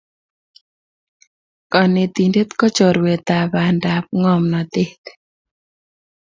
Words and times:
kanetindet 1.71 2.49
ko 2.59 2.65
chorwetap 2.75 3.47
pandap 3.53 4.05
ngomnotet 4.19 5.01